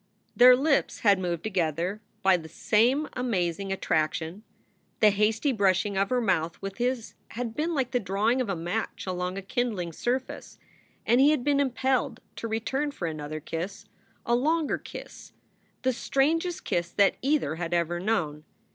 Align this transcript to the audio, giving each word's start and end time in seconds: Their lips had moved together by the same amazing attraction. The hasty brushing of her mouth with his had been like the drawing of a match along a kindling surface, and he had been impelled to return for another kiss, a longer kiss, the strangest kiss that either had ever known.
Their 0.35 0.55
lips 0.55 1.01
had 1.01 1.19
moved 1.19 1.43
together 1.43 2.01
by 2.23 2.35
the 2.35 2.49
same 2.49 3.07
amazing 3.13 3.71
attraction. 3.71 4.41
The 4.99 5.11
hasty 5.11 5.51
brushing 5.51 5.95
of 5.95 6.09
her 6.09 6.19
mouth 6.19 6.59
with 6.59 6.77
his 6.79 7.13
had 7.27 7.53
been 7.55 7.75
like 7.75 7.91
the 7.91 7.99
drawing 7.99 8.41
of 8.41 8.49
a 8.49 8.55
match 8.55 9.05
along 9.05 9.37
a 9.37 9.43
kindling 9.43 9.93
surface, 9.93 10.57
and 11.05 11.21
he 11.21 11.29
had 11.29 11.43
been 11.43 11.59
impelled 11.59 12.19
to 12.37 12.47
return 12.47 12.89
for 12.89 13.07
another 13.07 13.39
kiss, 13.39 13.85
a 14.25 14.33
longer 14.33 14.79
kiss, 14.79 15.33
the 15.83 15.93
strangest 15.93 16.65
kiss 16.65 16.89
that 16.89 17.17
either 17.21 17.57
had 17.57 17.71
ever 17.71 17.99
known. 17.99 18.43